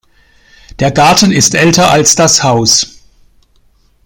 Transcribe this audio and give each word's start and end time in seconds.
Der 0.79 0.89
Garten 0.89 1.31
ist 1.31 1.53
älter 1.53 1.91
als 1.91 2.15
das 2.15 2.41
Haus. 2.41 3.03